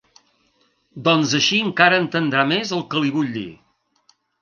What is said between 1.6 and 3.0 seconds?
encara entendrà més el